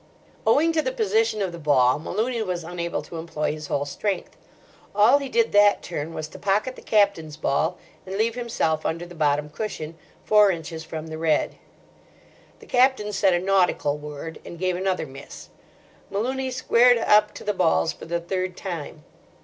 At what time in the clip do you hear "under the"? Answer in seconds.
8.83-9.13